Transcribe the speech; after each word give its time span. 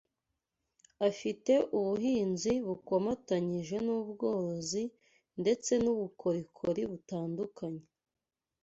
Afite 1.09 1.53
ubuhinzi 1.77 2.51
bukomatanyije 2.67 3.75
n’ubworozi 3.85 4.83
ndetse 5.41 5.71
n’ubukorikori 5.83 6.81
butandukanye. 6.91 7.83